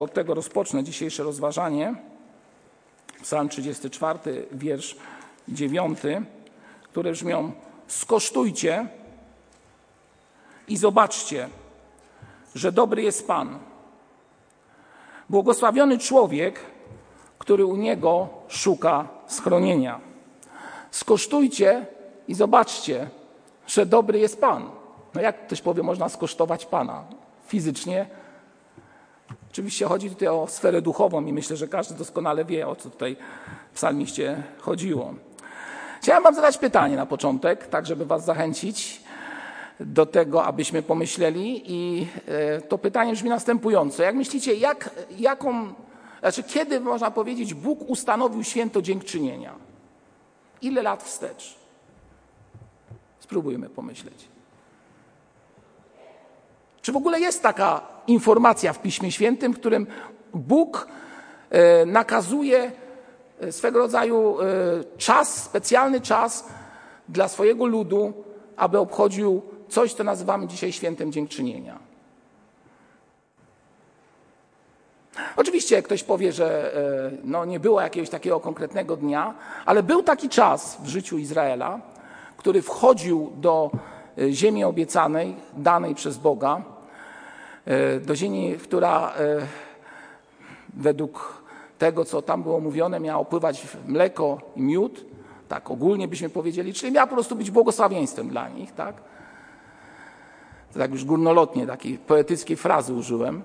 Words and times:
Od 0.00 0.12
tego 0.12 0.34
rozpocznę 0.34 0.84
dzisiejsze 0.84 1.22
rozważanie. 1.22 1.94
Psalm 3.22 3.48
34, 3.48 4.46
wiersz 4.52 4.96
9, 5.48 5.98
które 6.82 7.12
brzmią: 7.12 7.52
Skosztujcie 7.86 8.86
i 10.68 10.76
zobaczcie, 10.76 11.48
że 12.54 12.72
dobry 12.72 13.02
jest 13.02 13.26
Pan. 13.26 13.58
Błogosławiony 15.28 15.98
człowiek, 15.98 16.60
który 17.38 17.66
u 17.66 17.76
niego 17.76 18.28
szuka 18.48 19.08
schronienia. 19.26 20.00
Skosztujcie 20.90 21.86
i 22.28 22.34
zobaczcie, 22.34 23.10
że 23.66 23.86
dobry 23.86 24.18
jest 24.18 24.40
Pan. 24.40 24.70
No 25.14 25.20
jak 25.20 25.46
ktoś 25.46 25.62
powie, 25.62 25.82
można 25.82 26.08
skosztować 26.08 26.66
Pana? 26.66 27.04
Fizycznie 27.46 28.06
Oczywiście 29.58 29.86
chodzi 29.86 30.10
tutaj 30.10 30.28
o 30.28 30.46
sferę 30.48 30.82
duchową 30.82 31.26
i 31.26 31.32
myślę, 31.32 31.56
że 31.56 31.68
każdy 31.68 31.94
doskonale 31.94 32.44
wie, 32.44 32.68
o 32.68 32.76
co 32.76 32.90
tutaj 32.90 33.16
w 33.72 33.74
psalmiście 33.74 34.42
chodziło. 34.60 35.14
Chciałem 36.02 36.22
wam 36.22 36.34
zadać 36.34 36.58
pytanie 36.58 36.96
na 36.96 37.06
początek, 37.06 37.66
tak 37.66 37.86
żeby 37.86 38.06
was 38.06 38.24
zachęcić 38.24 39.00
do 39.80 40.06
tego, 40.06 40.44
abyśmy 40.44 40.82
pomyśleli 40.82 41.62
i 41.66 42.06
e, 42.26 42.60
to 42.60 42.78
pytanie 42.78 43.12
brzmi 43.12 43.30
następująco. 43.30 44.02
Jak 44.02 44.14
myślicie, 44.14 44.54
jak, 44.54 44.90
jaką, 45.18 45.74
znaczy 46.20 46.42
kiedy 46.42 46.80
można 46.80 47.10
powiedzieć 47.10 47.54
Bóg 47.54 47.90
ustanowił 47.90 48.44
święto 48.44 48.82
dziękczynienia? 48.82 49.54
Ile 50.62 50.82
lat 50.82 51.02
wstecz? 51.02 51.56
Spróbujmy 53.20 53.68
pomyśleć. 53.68 54.28
Czy 56.82 56.92
w 56.92 56.96
ogóle 56.96 57.20
jest 57.20 57.42
taka 57.42 57.97
informacja 58.08 58.72
w 58.72 58.82
Piśmie 58.82 59.12
Świętym, 59.12 59.52
w 59.52 59.58
którym 59.58 59.86
Bóg 60.34 60.88
e, 61.50 61.86
nakazuje 61.86 62.72
e, 63.40 63.52
swego 63.52 63.78
rodzaju 63.78 64.40
e, 64.40 64.44
czas, 64.98 65.44
specjalny 65.44 66.00
czas 66.00 66.48
dla 67.08 67.28
swojego 67.28 67.66
ludu, 67.66 68.12
aby 68.56 68.78
obchodził 68.78 69.42
coś, 69.68 69.94
co 69.94 70.04
nazywamy 70.04 70.46
dzisiaj 70.46 70.72
świętem 70.72 71.12
dziękczynienia? 71.12 71.78
Oczywiście 75.36 75.82
ktoś 75.82 76.02
powie, 76.02 76.32
że 76.32 76.72
no, 77.24 77.44
nie 77.44 77.60
było 77.60 77.80
jakiegoś 77.80 78.10
takiego 78.10 78.40
konkretnego 78.40 78.96
dnia, 78.96 79.34
ale 79.66 79.82
był 79.82 80.02
taki 80.02 80.28
czas 80.28 80.78
w 80.82 80.86
życiu 80.86 81.18
Izraela, 81.18 81.80
który 82.36 82.62
wchodził 82.62 83.32
do 83.36 83.70
ziemi 84.30 84.64
obiecanej, 84.64 85.36
danej 85.56 85.94
przez 85.94 86.18
Boga, 86.18 86.62
do 88.00 88.16
ziemi, 88.16 88.56
która 88.62 89.12
e, 89.12 89.46
według 90.74 91.42
tego, 91.78 92.04
co 92.04 92.22
tam 92.22 92.42
było 92.42 92.60
mówione, 92.60 93.00
miała 93.00 93.20
opływać 93.20 93.66
mleko 93.86 94.40
i 94.56 94.62
miód, 94.62 95.04
tak 95.48 95.70
ogólnie 95.70 96.08
byśmy 96.08 96.28
powiedzieli, 96.28 96.74
czyli 96.74 96.92
miała 96.92 97.06
po 97.06 97.14
prostu 97.14 97.36
być 97.36 97.50
błogosławieństwem 97.50 98.28
dla 98.28 98.48
nich, 98.48 98.72
tak? 98.72 98.94
Tak 100.78 100.90
już 100.92 101.04
górnolotnie 101.04 101.66
takiej 101.66 101.98
poetyckiej 101.98 102.56
frazy 102.56 102.94
użyłem. 102.94 103.42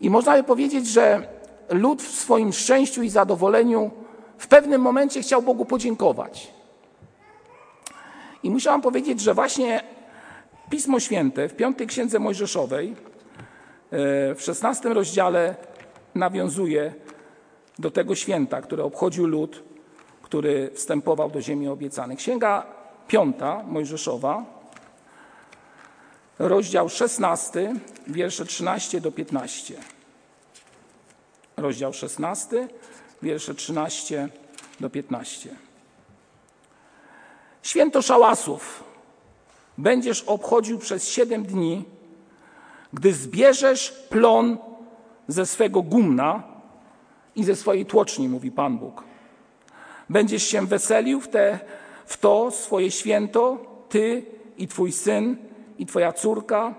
I 0.00 0.10
można 0.10 0.32
by 0.32 0.42
powiedzieć, 0.42 0.86
że 0.86 1.28
lud 1.68 2.02
w 2.02 2.14
swoim 2.18 2.52
szczęściu 2.52 3.02
i 3.02 3.08
zadowoleniu 3.08 3.90
w 4.38 4.48
pewnym 4.48 4.80
momencie 4.80 5.22
chciał 5.22 5.42
Bogu 5.42 5.64
podziękować. 5.64 6.52
I 8.42 8.50
muszę 8.50 8.70
wam 8.70 8.82
powiedzieć, 8.82 9.20
że 9.20 9.34
właśnie 9.34 9.84
Pismo 10.70 11.00
Święte 11.00 11.48
w 11.48 11.56
piątej 11.56 11.86
księdze 11.86 12.18
Mojżeszowej 12.18 12.96
w 13.90 14.36
szesnastym 14.38 14.92
rozdziale 14.92 15.54
nawiązuje 16.14 16.94
do 17.78 17.90
tego 17.90 18.14
święta, 18.14 18.62
które 18.62 18.84
obchodził 18.84 19.26
lud, 19.26 19.62
który 20.22 20.70
wstępował 20.74 21.30
do 21.30 21.42
ziemi 21.42 21.68
obiecanej. 21.68 22.16
Księga 22.16 22.66
piąta 23.08 23.62
Mojżeszowa, 23.62 24.44
rozdział 26.38 26.88
16, 26.88 27.74
wiersze 28.06 28.44
13 28.44 29.00
do 29.00 29.12
15. 29.12 29.74
Rozdział 31.56 31.92
16, 31.92 32.68
wiersze 33.22 33.54
13 33.54 34.28
do 34.80 34.90
15. 34.90 35.56
Święto 37.62 38.02
szałasów 38.02 38.84
będziesz 39.78 40.22
obchodził 40.22 40.78
przez 40.78 41.08
siedem 41.08 41.44
dni 41.44 41.84
gdy 42.94 43.12
zbierzesz 43.12 43.90
plon 44.10 44.58
ze 45.28 45.46
swego 45.46 45.82
gumna 45.82 46.42
i 47.36 47.44
ze 47.44 47.56
swojej 47.56 47.86
tłoczni, 47.86 48.28
mówi 48.28 48.50
Pan 48.50 48.78
Bóg. 48.78 49.04
Będziesz 50.10 50.42
się 50.42 50.66
weselił 50.66 51.20
w, 51.20 51.28
te, 51.28 51.58
w 52.06 52.16
to 52.16 52.50
swoje 52.50 52.90
święto, 52.90 53.58
ty 53.88 54.22
i 54.56 54.68
twój 54.68 54.92
syn, 54.92 55.36
i 55.78 55.86
twoja 55.86 56.12
córka, 56.12 56.74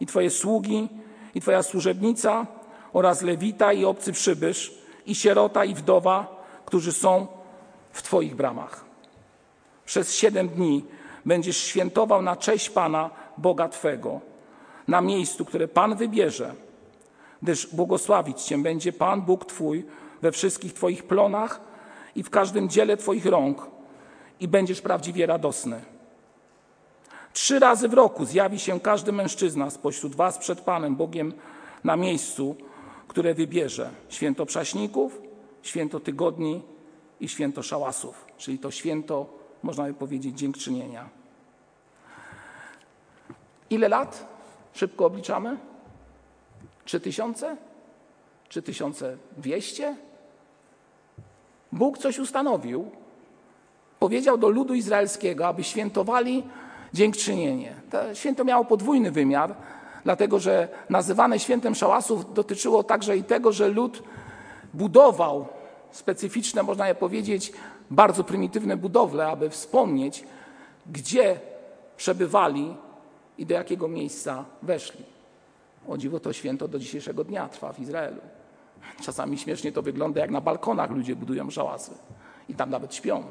i 0.00 0.06
twoje 0.06 0.30
sługi, 0.30 0.88
i 1.34 1.40
twoja 1.40 1.62
służebnica, 1.62 2.46
oraz 2.92 3.22
lewita 3.22 3.72
i 3.72 3.84
obcy 3.84 4.12
przybysz, 4.12 4.78
i 5.06 5.14
sierota 5.14 5.64
i 5.64 5.74
wdowa, 5.74 6.44
którzy 6.64 6.92
są 6.92 7.26
w 7.92 8.02
twoich 8.02 8.34
bramach. 8.34 8.84
Przez 9.84 10.14
siedem 10.14 10.48
dni 10.48 10.84
będziesz 11.24 11.56
świętował 11.56 12.22
na 12.22 12.36
cześć 12.36 12.70
Pana, 12.70 13.10
Boga 13.38 13.68
Twego 13.68 14.31
na 14.88 15.00
miejscu, 15.00 15.44
które 15.44 15.68
Pan 15.68 15.96
wybierze, 15.96 16.54
gdyż 17.42 17.66
błogosławić 17.66 18.42
Cię 18.42 18.58
będzie 18.58 18.92
Pan 18.92 19.22
Bóg 19.22 19.44
Twój 19.44 19.84
we 20.22 20.32
wszystkich 20.32 20.74
Twoich 20.74 21.04
plonach 21.04 21.60
i 22.16 22.22
w 22.22 22.30
każdym 22.30 22.68
dziele 22.68 22.96
Twoich 22.96 23.26
rąk 23.26 23.66
i 24.40 24.48
będziesz 24.48 24.80
prawdziwie 24.80 25.26
radosny. 25.26 25.80
Trzy 27.32 27.58
razy 27.58 27.88
w 27.88 27.94
roku 27.94 28.24
zjawi 28.24 28.58
się 28.58 28.80
każdy 28.80 29.12
mężczyzna 29.12 29.70
spośród 29.70 30.14
Was 30.14 30.38
przed 30.38 30.60
Panem 30.60 30.96
Bogiem 30.96 31.32
na 31.84 31.96
miejscu, 31.96 32.56
które 33.08 33.34
wybierze. 33.34 33.90
Święto 34.08 34.46
Przaśników, 34.46 35.22
święto 35.62 36.00
Tygodni 36.00 36.62
i 37.20 37.28
święto 37.28 37.62
Szałasów, 37.62 38.24
czyli 38.38 38.58
to 38.58 38.70
święto, 38.70 39.26
można 39.62 39.84
by 39.84 39.94
powiedzieć, 39.94 40.38
dziękczynienia. 40.38 41.08
Ile 43.70 43.88
lat? 43.88 44.31
Szybko 44.74 45.06
obliczamy? 45.06 45.56
3000? 46.84 47.56
3200? 48.48 49.96
Bóg 51.72 51.98
coś 51.98 52.18
ustanowił. 52.18 52.90
Powiedział 53.98 54.38
do 54.38 54.48
ludu 54.48 54.74
izraelskiego, 54.74 55.46
aby 55.46 55.64
świętowali 55.64 56.42
dziękczynienie. 56.94 57.74
To 57.90 58.14
święto 58.14 58.44
miało 58.44 58.64
podwójny 58.64 59.10
wymiar, 59.10 59.54
dlatego 60.04 60.38
że 60.38 60.68
nazywane 60.90 61.38
świętem 61.38 61.74
szałasów 61.74 62.34
dotyczyło 62.34 62.84
także 62.84 63.16
i 63.16 63.24
tego, 63.24 63.52
że 63.52 63.68
lud 63.68 64.02
budował 64.74 65.46
specyficzne, 65.90 66.62
można 66.62 66.88
je 66.88 66.94
powiedzieć, 66.94 67.52
bardzo 67.90 68.24
prymitywne 68.24 68.76
budowle, 68.76 69.26
aby 69.26 69.50
wspomnieć, 69.50 70.24
gdzie 70.86 71.40
przebywali 71.96 72.74
i 73.38 73.46
do 73.46 73.54
jakiego 73.54 73.88
miejsca 73.88 74.44
weszli. 74.62 75.04
O 75.88 75.98
dziwo 75.98 76.20
to 76.20 76.32
święto 76.32 76.68
do 76.68 76.78
dzisiejszego 76.78 77.24
dnia 77.24 77.48
trwa 77.48 77.72
w 77.72 77.80
Izraelu. 77.80 78.20
Czasami 79.02 79.38
śmiesznie 79.38 79.72
to 79.72 79.82
wygląda, 79.82 80.20
jak 80.20 80.30
na 80.30 80.40
balkonach 80.40 80.90
ludzie 80.90 81.16
budują 81.16 81.50
żałasy 81.50 81.90
i 82.48 82.54
tam 82.54 82.70
nawet 82.70 82.94
śpią. 82.94 83.24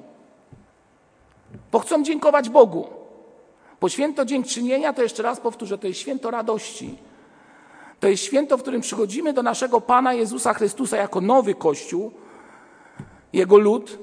Bo 1.72 1.79
chcą 1.79 2.03
dziękować 2.03 2.50
Bogu. 2.50 2.88
Po 3.79 3.90
święto 3.90 4.25
dziękczynienia, 4.25 4.94
to 4.94 5.01
jeszcze 5.03 5.23
raz 5.23 5.40
powtórzę, 5.40 5.78
to 5.78 5.88
jest 5.88 6.00
święto 6.00 6.31
radości. 6.31 6.97
To 8.00 8.07
jest 8.07 8.23
święto, 8.23 8.57
w 8.57 8.61
którym 8.61 8.81
przychodzimy 8.81 9.34
do 9.34 9.44
naszego 9.44 9.81
Pana 9.81 10.13
Jezusa 10.13 10.53
Chrystusa 10.53 10.97
jako 10.97 11.22
nowy 11.22 11.55
Kościół, 11.55 12.11
Jego 13.34 13.58
lud 13.58 13.99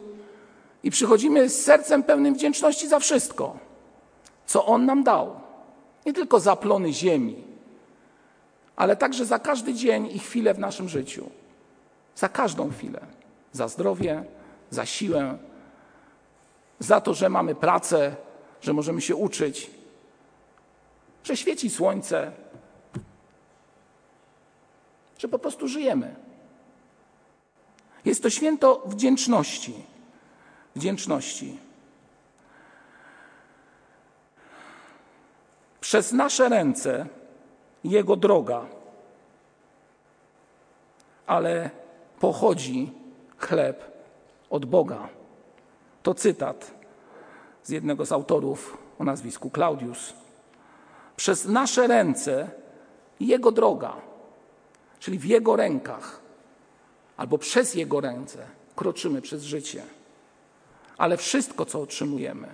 i 0.83 0.91
przychodzimy 0.91 1.49
z 1.49 1.65
sercem 1.65 2.03
pełnym 2.03 2.35
wdzięczności 2.35 2.89
za 2.89 2.99
wszystko, 2.99 3.57
co 4.47 4.67
On 4.67 4.87
nam 4.87 5.05
dał. 5.05 5.48
Nie 6.09 6.15
tylko 6.15 6.41
za 6.41 6.57
plony 6.57 6.93
ziemi, 6.93 7.45
ale 8.77 8.97
także 8.97 9.27
za 9.27 9.39
każdy 9.39 9.75
dzień 9.75 10.07
i 10.07 10.19
chwilę 10.19 10.55
w 10.55 10.59
naszym 10.59 10.89
życiu. 10.89 11.31
Za 12.17 12.29
każdą 12.29 12.71
chwilę. 12.71 13.01
Za 13.53 13.69
zdrowie, 13.69 14.25
za 14.71 14.87
siłę, 14.87 15.39
za 16.79 17.01
to, 17.01 17.15
że 17.15 17.29
mamy 17.29 17.55
pracę, 17.55 18.17
że 18.61 18.73
możemy 18.73 19.01
się 19.01 19.17
uczyć, 19.17 19.71
że 21.25 21.37
świeci 21.37 21.71
słońce, 21.71 22.33
że 25.19 25.29
po 25.29 25.39
prostu 25.39 25.69
żyjemy. 25.69 26.17
Jest 28.05 28.23
to 28.23 28.31
święto 28.31 28.83
wdzięczności. 28.87 29.75
Wdzięczności. 30.77 31.59
Przez 35.89 36.13
nasze 36.13 36.49
ręce 36.49 37.07
Jego 37.85 38.17
droga 38.17 38.67
ale 41.27 41.71
pochodzi 42.21 42.93
chleb 43.39 43.85
od 44.51 44.65
Boga. 44.65 45.09
To 46.03 46.15
cytat 46.15 46.75
z 47.63 47.69
jednego 47.69 48.07
z 48.07 48.13
autorów 48.13 48.79
o 48.99 49.05
nazwisku 49.05 49.51
Claudius. 49.51 50.13
Przez 51.17 51.45
nasze 51.45 51.87
ręce 51.87 52.51
Jego 53.21 53.53
droga, 53.53 53.97
czyli 54.99 55.19
w 55.19 55.25
Jego 55.25 55.57
rękach, 55.57 56.21
albo 57.17 57.39
przez 57.39 57.75
Jego 57.75 58.01
ręce 58.01 58.47
kroczymy 58.77 59.23
przez 59.23 59.43
życie. 59.43 59.83
Ale 60.99 61.17
wszystko, 61.17 61.65
co 61.67 61.81
otrzymujemy, 61.81 62.49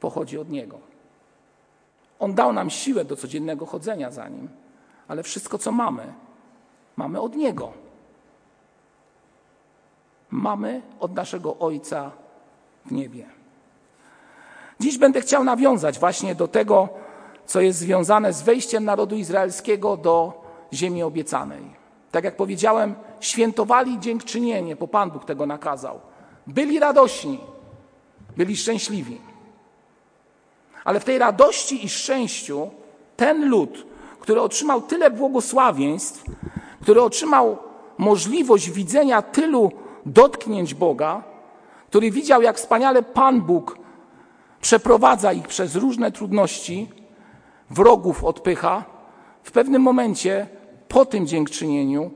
pochodzi 0.00 0.38
od 0.38 0.50
Niego. 0.50 0.93
On 2.18 2.34
dał 2.34 2.52
nam 2.52 2.70
siłę 2.70 3.04
do 3.04 3.16
codziennego 3.16 3.66
chodzenia 3.66 4.10
za 4.10 4.28
Nim, 4.28 4.48
ale 5.08 5.22
wszystko, 5.22 5.58
co 5.58 5.72
mamy, 5.72 6.12
mamy 6.96 7.20
od 7.20 7.36
Niego. 7.36 7.72
Mamy 10.30 10.82
od 11.00 11.14
naszego 11.14 11.58
Ojca 11.58 12.10
w 12.86 12.92
niebie. 12.92 13.26
Dziś 14.80 14.98
będę 14.98 15.20
chciał 15.20 15.44
nawiązać 15.44 15.98
właśnie 15.98 16.34
do 16.34 16.48
tego, 16.48 16.88
co 17.46 17.60
jest 17.60 17.78
związane 17.78 18.32
z 18.32 18.42
wejściem 18.42 18.84
narodu 18.84 19.16
izraelskiego 19.16 19.96
do 19.96 20.44
ziemi 20.72 21.02
obiecanej. 21.02 21.62
Tak 22.10 22.24
jak 22.24 22.36
powiedziałem, 22.36 22.94
świętowali 23.20 24.00
dziękczynienie, 24.00 24.76
bo 24.76 24.88
Pan 24.88 25.10
Bóg 25.10 25.24
tego 25.24 25.46
nakazał. 25.46 26.00
Byli 26.46 26.78
radośni, 26.78 27.40
byli 28.36 28.56
szczęśliwi. 28.56 29.33
Ale 30.84 31.00
w 31.00 31.04
tej 31.04 31.18
radości 31.18 31.84
i 31.84 31.88
szczęściu 31.88 32.70
ten 33.16 33.48
lud, 33.48 33.86
który 34.20 34.40
otrzymał 34.40 34.82
tyle 34.82 35.10
błogosławieństw, 35.10 36.24
który 36.82 37.02
otrzymał 37.02 37.58
możliwość 37.98 38.70
widzenia 38.70 39.22
tylu 39.22 39.72
dotknięć 40.06 40.74
Boga, 40.74 41.22
który 41.88 42.10
widział, 42.10 42.42
jak 42.42 42.56
wspaniale 42.56 43.02
Pan 43.02 43.40
Bóg 43.40 43.78
przeprowadza 44.60 45.32
ich 45.32 45.48
przez 45.48 45.76
różne 45.76 46.12
trudności, 46.12 46.88
wrogów 47.70 48.24
odpycha, 48.24 48.84
w 49.42 49.52
pewnym 49.52 49.82
momencie 49.82 50.46
po 50.88 51.06
tym 51.06 51.26
dziękczynieniu 51.26 52.10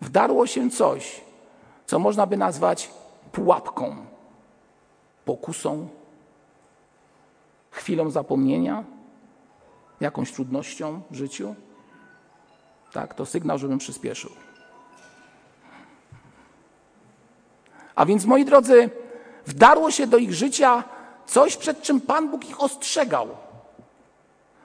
wdarło 0.00 0.46
się 0.46 0.70
coś, 0.70 1.20
co 1.86 1.98
można 1.98 2.26
by 2.26 2.36
nazwać 2.36 2.90
pułapką, 3.32 3.96
pokusą, 5.24 5.88
chwilą 7.78 8.10
zapomnienia, 8.10 8.84
jakąś 10.00 10.32
trudnością 10.32 11.00
w 11.10 11.14
życiu. 11.14 11.54
Tak, 12.92 13.14
to 13.14 13.26
sygnał, 13.26 13.58
żebym 13.58 13.78
przyspieszył. 13.78 14.30
A 17.94 18.06
więc, 18.06 18.24
moi 18.24 18.44
drodzy, 18.44 18.90
wdarło 19.46 19.90
się 19.90 20.06
do 20.06 20.18
ich 20.18 20.34
życia 20.34 20.84
coś, 21.26 21.56
przed 21.56 21.82
czym 21.82 22.00
Pan 22.00 22.30
Bóg 22.30 22.48
ich 22.48 22.62
ostrzegał. 22.62 23.28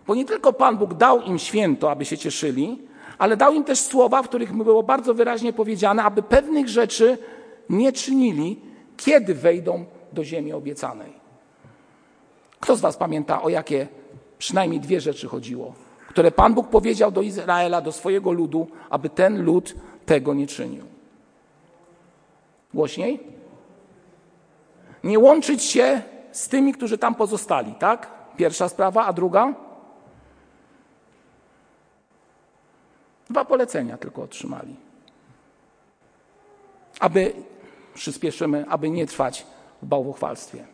Bo 0.08 0.16
nie 0.16 0.26
tylko 0.26 0.54
Pan 0.54 0.78
Bóg 0.78 0.94
dał 0.94 1.22
im 1.22 1.40
święto, 1.40 1.92
aby 1.92 2.06
się 2.06 2.18
cieszyli, 2.18 2.88
ale 3.18 3.38
dał 3.38 3.54
im 3.54 3.64
też 3.64 3.80
słowa, 3.80 4.24
w 4.24 4.28
których 4.28 4.54
było 4.54 4.84
bardzo 4.84 5.14
wyraźnie 5.14 5.54
powiedziane, 5.54 6.04
aby 6.04 6.24
pewnych 6.24 6.70
rzeczy 6.70 7.18
nie 7.70 7.92
czynili, 7.92 8.60
kiedy 8.98 9.36
wejdą 9.36 9.86
do 10.14 10.24
ziemi 10.24 10.54
obiecanej. 10.54 11.23
Kto 12.64 12.76
z 12.76 12.82
Was 12.82 12.98
pamięta, 12.98 13.42
o 13.42 13.50
jakie 13.50 13.88
przynajmniej 14.38 14.80
dwie 14.80 15.02
rzeczy 15.02 15.28
chodziło, 15.28 15.74
które 16.08 16.32
Pan 16.32 16.54
Bóg 16.54 16.70
powiedział 16.70 17.12
do 17.12 17.22
Izraela, 17.22 17.82
do 17.82 17.92
swojego 17.92 18.32
ludu, 18.32 18.68
aby 18.90 19.10
ten 19.10 19.44
lud 19.44 19.76
tego 20.06 20.34
nie 20.34 20.48
czynił? 20.48 20.86
Głośniej? 22.74 23.20
Nie 25.04 25.20
łączyć 25.20 25.64
się 25.64 26.02
z 26.32 26.48
tymi, 26.48 26.74
którzy 26.74 26.98
tam 26.98 27.16
pozostali, 27.16 27.76
tak? 27.76 28.12
Pierwsza 28.38 28.70
sprawa, 28.70 29.06
a 29.06 29.14
druga? 29.14 29.54
Dwa 33.30 33.46
polecenia 33.46 33.98
tylko 33.98 34.22
otrzymali. 34.22 34.76
Aby, 37.00 37.34
przyspieszymy, 37.94 38.66
aby 38.70 38.90
nie 38.90 39.08
trwać 39.08 39.46
w 39.82 39.86
bałwochwalstwie. 39.86 40.73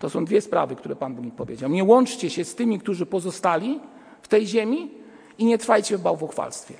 To 0.00 0.10
są 0.10 0.24
dwie 0.24 0.40
sprawy, 0.40 0.76
które 0.76 0.96
Pan 0.96 1.14
Bóg 1.14 1.24
mi 1.24 1.30
powiedział. 1.30 1.70
Nie 1.70 1.84
łączcie 1.84 2.30
się 2.30 2.44
z 2.44 2.54
tymi, 2.54 2.78
którzy 2.78 3.06
pozostali 3.06 3.80
w 4.22 4.28
tej 4.28 4.46
ziemi 4.46 4.90
i 5.38 5.44
nie 5.44 5.58
trwajcie 5.58 5.98
w 5.98 6.00
bałwochwalstwie. 6.00 6.74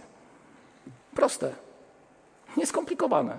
Proste, 1.14 1.54
nieskomplikowane. 2.56 3.38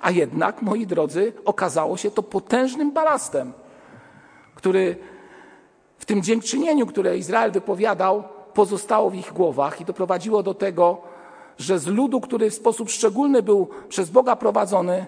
A 0.00 0.10
jednak, 0.10 0.62
moi 0.62 0.86
drodzy, 0.86 1.32
okazało 1.44 1.96
się 1.96 2.10
to 2.10 2.22
potężnym 2.22 2.92
balastem, 2.92 3.52
który 4.54 4.96
w 5.98 6.04
tym 6.04 6.22
dziękczynieniu, 6.22 6.86
które 6.86 7.18
Izrael 7.18 7.52
wypowiadał, 7.52 8.24
pozostało 8.54 9.10
w 9.10 9.14
ich 9.14 9.32
głowach 9.32 9.80
i 9.80 9.84
doprowadziło 9.84 10.42
do 10.42 10.54
tego, 10.54 10.98
że 11.58 11.78
z 11.78 11.86
ludu, 11.86 12.20
który 12.20 12.50
w 12.50 12.54
sposób 12.54 12.90
szczególny 12.90 13.42
był 13.42 13.68
przez 13.88 14.10
Boga 14.10 14.36
prowadzony, 14.36 15.06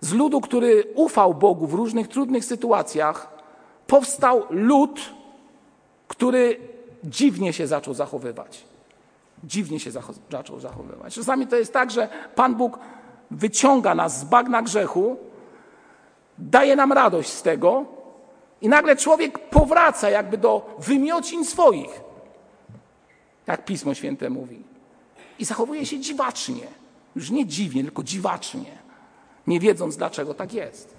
z 0.00 0.12
ludu, 0.12 0.40
który 0.40 0.84
ufał 0.94 1.34
Bogu 1.34 1.66
w 1.66 1.74
różnych 1.74 2.08
trudnych 2.08 2.44
sytuacjach, 2.44 3.38
powstał 3.86 4.42
lud, 4.50 5.00
który 6.08 6.60
dziwnie 7.04 7.52
się 7.52 7.66
zaczął 7.66 7.94
zachowywać. 7.94 8.64
Dziwnie 9.44 9.80
się 9.80 9.90
zaczął 10.30 10.60
zachowywać. 10.60 11.14
Czasami 11.14 11.46
to 11.46 11.56
jest 11.56 11.72
tak, 11.72 11.90
że 11.90 12.08
Pan 12.34 12.54
Bóg 12.54 12.78
wyciąga 13.30 13.94
nas 13.94 14.20
z 14.20 14.24
bagna 14.24 14.62
grzechu, 14.62 15.16
daje 16.38 16.76
nam 16.76 16.92
radość 16.92 17.28
z 17.32 17.42
tego 17.42 17.84
i 18.60 18.68
nagle 18.68 18.96
człowiek 18.96 19.38
powraca 19.38 20.10
jakby 20.10 20.38
do 20.38 20.76
wymiocin 20.78 21.44
swoich, 21.44 22.00
jak 23.46 23.64
Pismo 23.64 23.94
Święte 23.94 24.30
mówi. 24.30 24.62
I 25.38 25.44
zachowuje 25.44 25.86
się 25.86 26.00
dziwacznie. 26.00 26.66
Już 27.16 27.30
nie 27.30 27.46
dziwnie, 27.46 27.82
tylko 27.82 28.02
dziwacznie, 28.02 28.78
nie 29.48 29.60
wiedząc 29.60 29.96
dlaczego 29.96 30.34
tak 30.34 30.54
jest. 30.54 30.94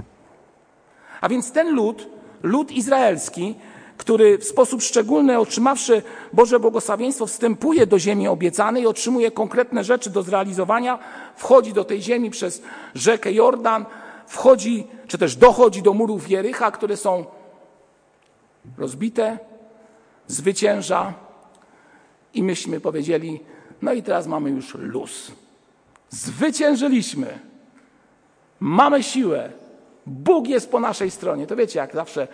A 1.21 1.29
więc 1.29 1.51
ten 1.51 1.75
lud, 1.75 2.07
lud 2.43 2.71
izraelski, 2.71 3.55
który 3.97 4.37
w 4.37 4.43
sposób 4.43 4.81
szczególny, 4.81 5.39
otrzymawszy 5.39 6.03
Boże 6.33 6.59
błogosławieństwo, 6.59 7.25
wstępuje 7.25 7.87
do 7.87 7.99
ziemi 7.99 8.27
obiecanej, 8.27 8.87
otrzymuje 8.87 9.31
konkretne 9.31 9.83
rzeczy 9.83 10.09
do 10.09 10.23
zrealizowania, 10.23 10.99
wchodzi 11.35 11.73
do 11.73 11.83
tej 11.83 12.01
ziemi 12.01 12.29
przez 12.29 12.61
rzekę 12.95 13.31
Jordan, 13.31 13.85
wchodzi, 14.27 14.87
czy 15.07 15.17
też 15.17 15.35
dochodzi 15.35 15.81
do 15.81 15.93
murów 15.93 16.29
Jericha, 16.29 16.71
które 16.71 16.97
są 16.97 17.25
rozbite, 18.77 19.37
zwycięża 20.27 21.13
i 22.33 22.43
myśmy 22.43 22.79
powiedzieli, 22.79 23.39
no 23.81 23.93
i 23.93 24.03
teraz 24.03 24.27
mamy 24.27 24.49
już 24.49 24.75
luz. 24.75 25.31
Zwyciężyliśmy. 26.09 27.48
Mamy 28.59 29.03
siłę. 29.03 29.49
Bóg 30.05 30.47
jest 30.47 30.71
po 30.71 30.79
naszej 30.79 31.11
stronie. 31.11 31.47
To 31.47 31.55
wiecie, 31.55 31.79
jak 31.79 31.93
zawsze 31.93 32.27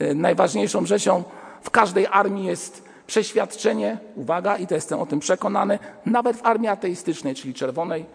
Y, 0.00 0.14
najważniejszą 0.14 0.86
rzeczą 0.86 1.24
w 1.62 1.70
każdej 1.70 2.06
armii 2.06 2.46
jest 2.46 2.84
przeświadczenie, 3.06 3.98
uwaga, 4.14 4.56
i 4.56 4.66
to 4.66 4.74
jestem 4.74 5.00
o 5.00 5.06
tym 5.06 5.20
przekonany, 5.20 5.78
nawet 6.06 6.36
w 6.36 6.46
armii 6.46 6.68
ateistycznej, 6.68 7.34
czyli 7.34 7.54
czerwonej, 7.54 8.06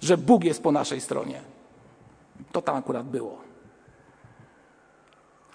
że 0.00 0.18
Bóg 0.18 0.44
jest 0.44 0.62
po 0.62 0.72
naszej 0.72 1.00
stronie. 1.00 1.40
To 2.52 2.62
tam 2.62 2.76
akurat 2.76 3.06
było. 3.06 3.38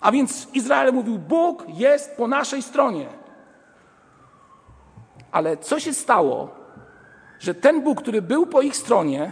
A 0.02 0.12
więc 0.12 0.48
Izrael 0.54 0.94
mówił: 0.94 1.18
Bóg 1.18 1.64
jest 1.68 2.18
po 2.18 2.28
naszej 2.28 2.62
stronie. 2.62 3.08
Ale 5.32 5.58
co 5.58 5.80
się 5.80 5.94
stało, 5.94 6.50
że 7.40 7.56
ten 7.56 7.82
Bóg, 7.82 8.02
który 8.02 8.22
był 8.22 8.46
po 8.46 8.62
ich 8.62 8.76
stronie, 8.76 9.32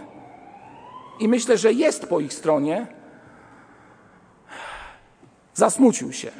i 1.18 1.28
myślę, 1.28 1.58
że 1.58 1.72
jest 1.72 2.06
po 2.06 2.20
ich 2.20 2.32
stronie, 2.32 2.86
Zasmucił 5.56 6.12
się. 6.12 6.30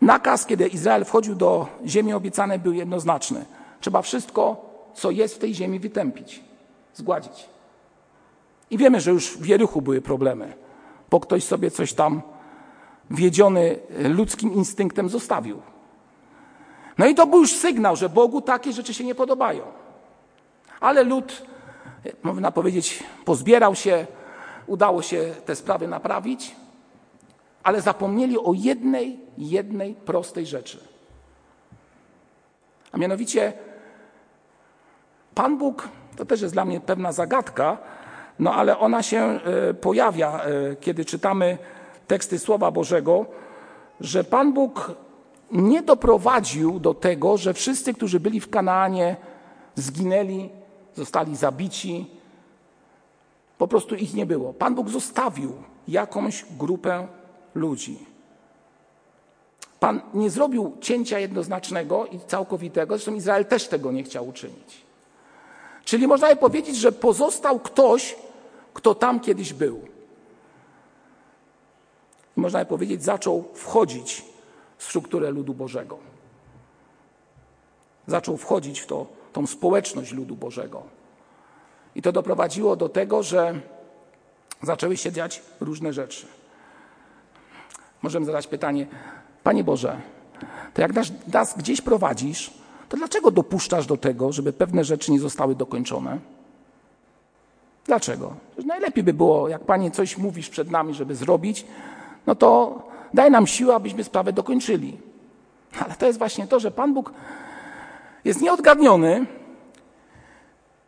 Nakaz, 0.00 0.46
kiedy 0.46 0.68
Izrael 0.68 1.04
wchodził 1.04 1.34
do 1.34 1.66
ziemi 1.86 2.12
obiecanej, 2.12 2.58
był 2.58 2.72
jednoznaczny. 2.72 3.44
Trzeba 3.80 4.02
wszystko, 4.02 4.70
co 4.94 5.10
jest 5.10 5.34
w 5.34 5.38
tej 5.38 5.54
ziemi, 5.54 5.78
wytępić, 5.78 6.40
zgładzić. 6.94 7.48
I 8.70 8.78
wiemy, 8.78 9.00
że 9.00 9.10
już 9.10 9.38
w 9.38 9.46
Jerychu 9.46 9.82
były 9.82 10.00
problemy, 10.00 10.52
bo 11.10 11.20
ktoś 11.20 11.44
sobie 11.44 11.70
coś 11.70 11.92
tam 11.92 12.22
wiedziony 13.10 13.78
ludzkim 13.98 14.54
instynktem 14.54 15.08
zostawił. 15.08 15.62
No 16.98 17.06
i 17.06 17.14
to 17.14 17.26
był 17.26 17.40
już 17.40 17.56
sygnał, 17.56 17.96
że 17.96 18.08
Bogu 18.08 18.42
takie 18.42 18.72
rzeczy 18.72 18.94
się 18.94 19.04
nie 19.04 19.14
podobają. 19.14 19.62
Ale 20.80 21.04
lud, 21.04 21.42
można 22.22 22.52
powiedzieć, 22.52 23.02
pozbierał 23.24 23.74
się, 23.74 24.06
udało 24.66 25.02
się 25.02 25.34
te 25.44 25.56
sprawy 25.56 25.88
naprawić, 25.88 26.56
ale 27.62 27.80
zapomnieli 27.80 28.38
o 28.38 28.52
jednej, 28.54 29.20
jednej 29.38 29.94
prostej 29.94 30.46
rzeczy. 30.46 30.78
A 32.92 32.98
mianowicie 32.98 33.52
Pan 35.34 35.58
Bóg, 35.58 35.88
to 36.16 36.24
też 36.24 36.40
jest 36.40 36.54
dla 36.54 36.64
mnie 36.64 36.80
pewna 36.80 37.12
zagadka, 37.12 37.78
no 38.38 38.54
ale 38.54 38.78
ona 38.78 39.02
się 39.02 39.18
e, 39.18 39.74
pojawia, 39.74 40.40
e, 40.44 40.76
kiedy 40.76 41.04
czytamy 41.04 41.58
teksty 42.06 42.38
Słowa 42.38 42.70
Bożego, 42.70 43.26
że 44.00 44.24
Pan 44.24 44.52
Bóg 44.52 44.92
nie 45.52 45.82
doprowadził 45.82 46.80
do 46.80 46.94
tego, 46.94 47.36
że 47.36 47.54
wszyscy, 47.54 47.94
którzy 47.94 48.20
byli 48.20 48.40
w 48.40 48.50
Kanaanie, 48.50 49.16
zginęli, 49.74 50.50
zostali 50.96 51.36
zabici. 51.36 52.06
Po 53.58 53.68
prostu 53.68 53.94
ich 53.94 54.14
nie 54.14 54.26
było. 54.26 54.52
Pan 54.52 54.74
Bóg 54.74 54.88
zostawił 54.88 55.52
jakąś 55.88 56.44
grupę 56.58 57.08
ludzi. 57.54 57.98
Pan 59.80 60.00
nie 60.14 60.30
zrobił 60.30 60.76
cięcia 60.80 61.18
jednoznacznego 61.18 62.06
i 62.06 62.20
całkowitego, 62.20 62.94
zresztą 62.94 63.14
Izrael 63.14 63.44
też 63.44 63.68
tego 63.68 63.92
nie 63.92 64.02
chciał 64.02 64.28
uczynić. 64.28 64.82
Czyli 65.84 66.06
można 66.06 66.28
by 66.28 66.36
powiedzieć, 66.36 66.76
że 66.76 66.92
pozostał 66.92 67.60
ktoś, 67.60 68.16
kto 68.74 68.94
tam 68.94 69.20
kiedyś 69.20 69.52
był. 69.52 69.80
I 72.36 72.40
można 72.40 72.58
by 72.58 72.66
powiedzieć, 72.66 73.04
zaczął 73.04 73.44
wchodzić 73.54 74.24
w 74.78 74.84
strukturę 74.84 75.30
ludu 75.30 75.54
Bożego. 75.54 75.98
Zaczął 78.06 78.36
wchodzić 78.36 78.80
w 78.80 78.86
to, 78.86 79.06
tą 79.32 79.46
społeczność 79.46 80.12
ludu 80.12 80.36
Bożego. 80.36 80.82
I 81.94 82.02
to 82.02 82.12
doprowadziło 82.12 82.76
do 82.76 82.88
tego, 82.88 83.22
że 83.22 83.60
zaczęły 84.62 84.96
się 84.96 85.12
dziać 85.12 85.42
różne 85.60 85.92
rzeczy. 85.92 86.26
Możemy 88.02 88.26
zadać 88.26 88.46
pytanie, 88.46 88.86
Panie 89.42 89.64
Boże, 89.64 90.00
to 90.74 90.82
jak 90.82 90.92
nas, 90.94 91.12
nas 91.32 91.58
gdzieś 91.58 91.80
prowadzisz, 91.80 92.50
to 92.88 92.96
dlaczego 92.96 93.30
dopuszczasz 93.30 93.86
do 93.86 93.96
tego, 93.96 94.32
żeby 94.32 94.52
pewne 94.52 94.84
rzeczy 94.84 95.12
nie 95.12 95.20
zostały 95.20 95.54
dokończone? 95.54 96.18
Dlaczego? 97.86 98.34
Najlepiej 98.66 99.04
by 99.04 99.12
było, 99.12 99.48
jak 99.48 99.64
Panie 99.64 99.90
coś 99.90 100.18
mówisz 100.18 100.48
przed 100.48 100.70
nami, 100.70 100.94
żeby 100.94 101.14
zrobić, 101.14 101.66
no 102.26 102.34
to 102.34 102.82
daj 103.14 103.30
nam 103.30 103.46
siłę, 103.46 103.74
abyśmy 103.74 104.04
sprawę 104.04 104.32
dokończyli. 104.32 104.98
Ale 105.84 105.94
to 105.94 106.06
jest 106.06 106.18
właśnie 106.18 106.46
to, 106.46 106.60
że 106.60 106.70
Pan 106.70 106.94
Bóg 106.94 107.12
jest 108.24 108.40
nieodgadniony 108.40 109.26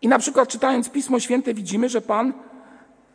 i 0.03 0.09
na 0.09 0.19
przykład 0.19 0.49
czytając 0.49 0.91
Pismo 0.91 1.21
Święte 1.21 1.55
widzimy, 1.55 1.89
że 1.89 2.01
Pan 2.01 2.33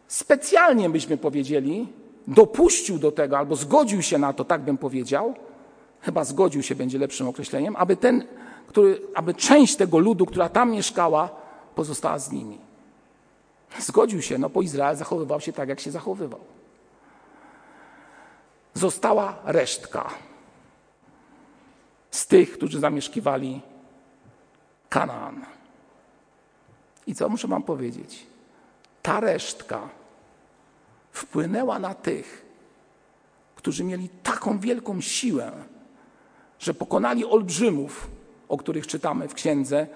specjalnie, 0.07 0.89
byśmy 0.89 1.17
powiedzieli, 1.17 1.87
dopuścił 2.27 2.99
do 2.99 3.11
tego 3.11 3.37
albo 3.37 3.55
zgodził 3.55 4.01
się 4.01 4.17
na 4.17 4.33
to, 4.33 4.45
tak 4.45 4.61
bym 4.61 4.77
powiedział, 4.77 5.35
chyba 6.01 6.23
zgodził 6.23 6.63
się 6.63 6.75
będzie 6.75 6.97
lepszym 6.97 7.27
określeniem, 7.27 7.75
aby, 7.75 7.95
ten, 7.95 8.23
który, 8.67 9.01
aby 9.15 9.33
część 9.33 9.75
tego 9.75 9.99
ludu, 9.99 10.25
która 10.25 10.49
tam 10.49 10.71
mieszkała, 10.71 11.29
pozostała 11.75 12.19
z 12.19 12.31
nimi. 12.31 12.57
Zgodził 13.79 14.21
się, 14.21 14.37
no 14.37 14.49
bo 14.49 14.61
Izrael 14.61 14.95
zachowywał 14.95 15.41
się 15.41 15.53
tak, 15.53 15.69
jak 15.69 15.79
się 15.79 15.91
zachowywał. 15.91 16.39
Została 18.73 19.35
resztka 19.43 20.09
z 22.11 22.27
tych, 22.27 22.51
którzy 22.53 22.79
zamieszkiwali 22.79 23.61
Kanaan. 24.89 25.45
I 27.07 27.15
co 27.15 27.29
muszę 27.29 27.47
Wam 27.47 27.63
powiedzieć? 27.63 28.27
Ta 29.01 29.19
resztka 29.19 29.89
wpłynęła 31.11 31.79
na 31.79 31.93
tych, 31.93 32.45
którzy 33.55 33.83
mieli 33.83 34.09
taką 34.09 34.59
wielką 34.59 35.01
siłę, 35.01 35.51
że 36.59 36.73
pokonali 36.73 37.25
olbrzymów, 37.25 38.07
o 38.49 38.57
których 38.57 38.87
czytamy 38.87 39.27
w 39.27 39.33
księdze, 39.33 39.87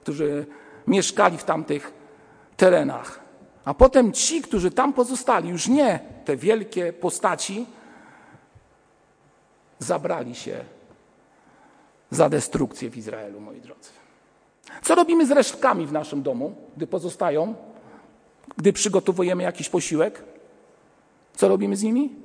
którzy 0.00 0.46
mieszkali 0.86 1.38
w 1.38 1.44
tamtych 1.44 1.92
terenach. 2.56 3.20
A 3.64 3.74
potem 3.74 4.12
ci, 4.12 4.42
którzy 4.42 4.70
tam 4.70 4.92
pozostali, 4.92 5.48
już 5.48 5.68
nie 5.68 6.00
te 6.24 6.36
wielkie 6.36 6.92
postaci, 6.92 7.66
zabrali 9.78 10.34
się 10.34 10.64
za 12.10 12.28
destrukcję 12.28 12.90
w 12.90 12.96
Izraelu, 12.96 13.40
moi 13.40 13.60
drodzy. 13.60 14.01
Co 14.82 14.94
robimy 14.94 15.26
z 15.26 15.30
resztkami 15.30 15.86
w 15.86 15.92
naszym 15.92 16.22
domu, 16.22 16.54
gdy 16.76 16.86
pozostają, 16.86 17.54
gdy 18.56 18.72
przygotowujemy 18.72 19.42
jakiś 19.42 19.68
posiłek? 19.68 20.24
Co 21.34 21.48
robimy 21.48 21.76
z 21.76 21.82
nimi? 21.82 22.16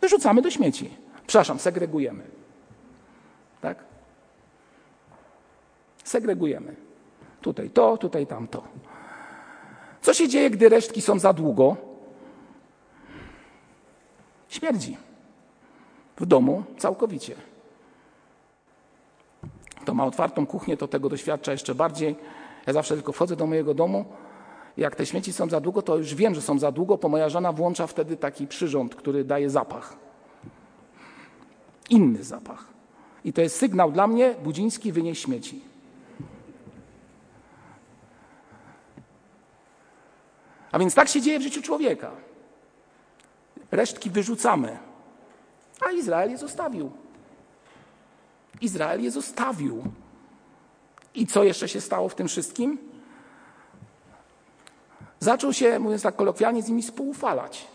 Wyrzucamy 0.00 0.42
do 0.42 0.50
śmieci. 0.50 0.90
Przepraszam, 1.26 1.58
segregujemy. 1.58 2.24
Tak? 3.60 3.84
Segregujemy. 6.04 6.76
Tutaj 7.40 7.70
to, 7.70 7.98
tutaj 7.98 8.26
tamto. 8.26 8.62
Co 10.02 10.14
się 10.14 10.28
dzieje, 10.28 10.50
gdy 10.50 10.68
resztki 10.68 11.02
są 11.02 11.18
za 11.18 11.32
długo? 11.32 11.76
Śmierdzi. 14.48 14.96
W 16.16 16.26
domu 16.26 16.64
całkowicie. 16.78 17.34
Kto 19.86 19.94
ma 19.94 20.04
otwartą 20.04 20.46
kuchnię, 20.46 20.76
to 20.76 20.88
tego 20.88 21.08
doświadcza 21.08 21.52
jeszcze 21.52 21.74
bardziej. 21.74 22.16
Ja 22.66 22.72
zawsze 22.72 22.94
tylko 22.94 23.12
wchodzę 23.12 23.36
do 23.36 23.46
mojego 23.46 23.74
domu. 23.74 24.04
Jak 24.76 24.96
te 24.96 25.06
śmieci 25.06 25.32
są 25.32 25.48
za 25.48 25.60
długo, 25.60 25.82
to 25.82 25.96
już 25.96 26.14
wiem, 26.14 26.34
że 26.34 26.42
są 26.42 26.58
za 26.58 26.72
długo, 26.72 26.96
bo 26.96 27.08
moja 27.08 27.28
żona 27.28 27.52
włącza 27.52 27.86
wtedy 27.86 28.16
taki 28.16 28.46
przyrząd, 28.46 28.94
który 28.94 29.24
daje 29.24 29.50
zapach. 29.50 29.96
Inny 31.90 32.24
zapach. 32.24 32.64
I 33.24 33.32
to 33.32 33.40
jest 33.40 33.56
sygnał 33.56 33.92
dla 33.92 34.06
mnie, 34.06 34.34
Budziński 34.44 34.92
wynieś 34.92 35.18
śmieci. 35.18 35.60
A 40.72 40.78
więc 40.78 40.94
tak 40.94 41.08
się 41.08 41.20
dzieje 41.20 41.38
w 41.38 41.42
życiu 41.42 41.62
człowieka. 41.62 42.10
Resztki 43.70 44.10
wyrzucamy, 44.10 44.78
a 45.88 45.90
Izrael 45.90 46.30
je 46.30 46.38
zostawił. 46.38 47.05
Izrael 48.60 49.02
je 49.02 49.10
zostawił. 49.10 49.84
I 51.14 51.26
co 51.26 51.44
jeszcze 51.44 51.68
się 51.68 51.80
stało 51.80 52.08
w 52.08 52.14
tym 52.14 52.28
wszystkim? 52.28 52.78
Zaczął 55.20 55.52
się, 55.52 55.78
mówiąc 55.78 56.02
tak 56.02 56.16
kolokwialnie, 56.16 56.62
z 56.62 56.68
nimi 56.68 56.82
współufalać. 56.82 57.66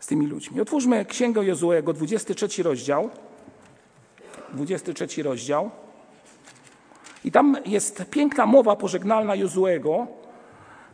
Z 0.00 0.06
tymi 0.06 0.26
ludźmi. 0.26 0.60
Otwórzmy 0.60 1.04
Księgę 1.04 1.44
Jozuego, 1.44 1.92
23 1.92 2.62
rozdział. 2.62 3.10
23 4.52 5.22
rozdział. 5.22 5.70
I 7.24 7.32
tam 7.32 7.56
jest 7.66 8.04
piękna 8.10 8.46
mowa 8.46 8.76
pożegnalna 8.76 9.34
Jozuego, 9.34 10.06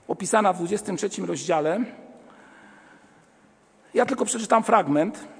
opisana 0.09 0.53
w 0.53 0.59
23 0.59 1.27
rozdziale. 1.27 1.81
Ja 3.95 4.07
tylko 4.07 4.25
przeczytam 4.25 4.63
fragment. 4.63 5.36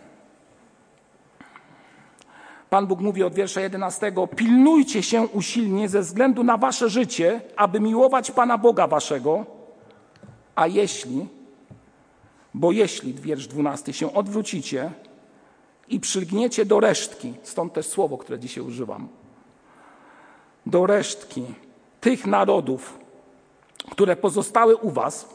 Pan 2.71 2.87
Bóg 2.87 3.01
mówi 3.01 3.23
od 3.23 3.35
wiersza 3.35 3.61
11: 3.61 4.13
Pilnujcie 4.37 5.03
się 5.03 5.23
usilnie 5.23 5.89
ze 5.89 6.01
względu 6.01 6.45
na 6.45 6.57
wasze 6.57 6.91
życie, 6.91 7.41
aby 7.57 7.81
miłować 7.81 8.31
Pana 8.31 8.59
Boga 8.59 8.87
waszego. 8.87 9.47
A 10.55 10.67
jeśli, 10.67 11.27
bo 12.55 12.73
jeśli, 12.73 13.15
wiersz 13.15 13.47
12, 13.47 13.93
się 13.93 14.15
odwrócicie 14.15 14.91
i 15.89 16.01
przylgniecie 16.01 16.65
do 16.65 16.81
resztki, 16.81 17.35
stąd 17.43 17.73
też 17.73 17.87
słowo, 17.87 18.19
które 18.19 18.39
dzisiaj 18.39 18.65
używam, 18.65 19.09
do 20.67 20.87
resztki 20.87 21.45
tych 22.01 22.27
narodów, 22.27 22.99
które 23.91 24.17
pozostały 24.17 24.77
u 24.77 24.91
was 24.91 25.29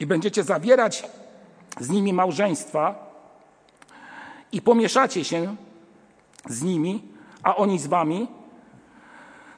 i 0.00 0.06
będziecie 0.06 0.42
zawierać 0.42 1.08
z 1.80 1.90
nimi 1.90 2.12
małżeństwa 2.12 3.12
i 4.52 4.62
pomieszacie 4.62 5.24
się 5.24 5.56
z 6.48 6.62
nimi, 6.62 7.02
a 7.42 7.56
oni 7.56 7.78
z 7.78 7.86
wami, 7.86 8.28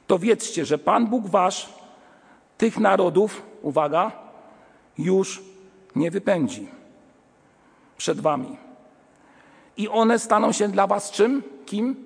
to 0.07 0.19
wiedzcie, 0.19 0.65
że 0.65 0.77
Pan 0.77 1.07
Bóg 1.07 1.27
wasz 1.27 1.73
tych 2.57 2.77
narodów, 2.77 3.41
uwaga, 3.61 4.11
już 4.97 5.43
nie 5.95 6.11
wypędzi 6.11 6.67
przed 7.97 8.19
wami. 8.19 8.57
I 9.77 9.89
one 9.89 10.19
staną 10.19 10.51
się 10.51 10.67
dla 10.67 10.87
was 10.87 11.11
czym? 11.11 11.43
Kim? 11.65 12.05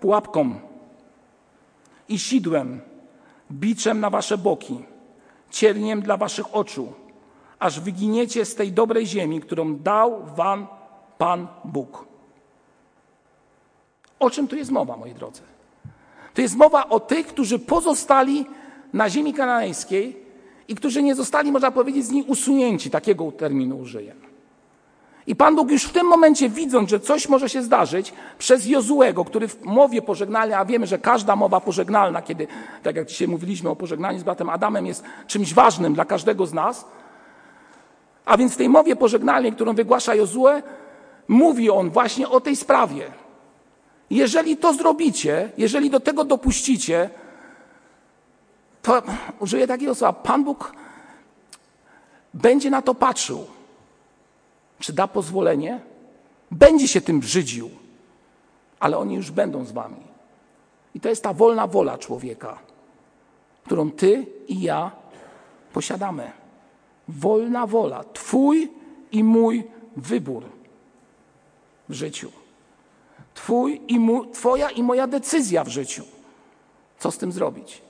Pułapką 0.00 0.54
i 2.08 2.18
sidłem, 2.18 2.80
biczem 3.52 4.00
na 4.00 4.10
wasze 4.10 4.38
boki, 4.38 4.84
cierniem 5.50 6.02
dla 6.02 6.16
waszych 6.16 6.54
oczu, 6.54 6.92
aż 7.58 7.80
wyginiecie 7.80 8.44
z 8.44 8.54
tej 8.54 8.72
dobrej 8.72 9.06
ziemi, 9.06 9.40
którą 9.40 9.76
dał 9.76 10.24
wam 10.36 10.66
Pan 11.18 11.48
Bóg. 11.64 12.11
O 14.22 14.30
czym 14.30 14.48
tu 14.48 14.56
jest 14.56 14.70
mowa, 14.70 14.96
moi 14.96 15.14
drodzy? 15.14 15.42
To 16.34 16.40
jest 16.42 16.56
mowa 16.56 16.88
o 16.88 17.00
tych, 17.00 17.26
którzy 17.26 17.58
pozostali 17.58 18.46
na 18.92 19.10
ziemi 19.10 19.34
kananejskiej 19.34 20.16
i 20.68 20.74
którzy 20.74 21.02
nie 21.02 21.14
zostali, 21.14 21.52
można 21.52 21.70
powiedzieć, 21.70 22.04
z 22.04 22.10
niej 22.10 22.24
usunięci, 22.24 22.90
takiego 22.90 23.32
terminu 23.32 23.78
użyję. 23.78 24.14
I 25.26 25.36
Pan 25.36 25.56
Bóg 25.56 25.70
już 25.70 25.84
w 25.84 25.92
tym 25.92 26.06
momencie, 26.06 26.48
widząc, 26.48 26.90
że 26.90 27.00
coś 27.00 27.28
może 27.28 27.48
się 27.48 27.62
zdarzyć, 27.62 28.12
przez 28.38 28.66
Jozułego, 28.66 29.24
który 29.24 29.48
w 29.48 29.64
mowie 29.64 30.02
pożegnalnej, 30.02 30.54
a 30.54 30.64
wiemy, 30.64 30.86
że 30.86 30.98
każda 30.98 31.36
mowa 31.36 31.60
pożegnalna, 31.60 32.22
kiedy, 32.22 32.46
tak 32.82 32.96
jak 32.96 33.06
dzisiaj 33.06 33.28
mówiliśmy 33.28 33.70
o 33.70 33.76
pożegnaniu 33.76 34.18
z 34.18 34.22
bratem 34.22 34.48
Adamem, 34.50 34.86
jest 34.86 35.04
czymś 35.26 35.54
ważnym 35.54 35.94
dla 35.94 36.04
każdego 36.04 36.46
z 36.46 36.52
nas, 36.52 36.84
a 38.24 38.36
więc 38.36 38.54
w 38.54 38.56
tej 38.56 38.68
mowie 38.68 38.96
pożegnalnej, 38.96 39.52
którą 39.52 39.74
wygłasza 39.74 40.14
Jozue, 40.14 40.62
mówi 41.28 41.70
on 41.70 41.90
właśnie 41.90 42.28
o 42.28 42.40
tej 42.40 42.56
sprawie. 42.56 43.21
Jeżeli 44.12 44.56
to 44.56 44.74
zrobicie, 44.74 45.52
jeżeli 45.58 45.90
do 45.90 46.00
tego 46.00 46.24
dopuścicie, 46.24 47.10
to 48.82 49.02
użyję 49.38 49.66
takiego 49.66 49.94
słowa, 49.94 50.12
Pan 50.12 50.44
Bóg 50.44 50.72
będzie 52.34 52.70
na 52.70 52.82
to 52.82 52.94
patrzył. 52.94 53.46
Czy 54.78 54.92
da 54.92 55.08
pozwolenie? 55.08 55.80
Będzie 56.50 56.88
się 56.88 57.00
tym 57.00 57.20
brzydził, 57.20 57.70
ale 58.80 58.98
oni 58.98 59.14
już 59.14 59.30
będą 59.30 59.64
z 59.64 59.72
wami. 59.72 60.02
I 60.94 61.00
to 61.00 61.08
jest 61.08 61.22
ta 61.22 61.32
wolna 61.32 61.66
wola 61.66 61.98
człowieka, 61.98 62.58
którą 63.64 63.90
ty 63.90 64.26
i 64.48 64.62
ja 64.62 64.90
posiadamy. 65.72 66.32
Wolna 67.08 67.66
wola, 67.66 68.04
Twój 68.12 68.72
i 69.12 69.24
mój 69.24 69.64
wybór 69.96 70.44
w 71.88 71.92
życiu. 71.92 72.41
Twój 73.34 73.80
i 73.88 73.98
mój, 73.98 74.30
twoja 74.30 74.70
i 74.70 74.82
moja 74.82 75.06
decyzja 75.06 75.64
w 75.64 75.68
życiu. 75.68 76.04
Co 76.98 77.10
z 77.10 77.18
tym 77.18 77.32
zrobić? 77.32 77.82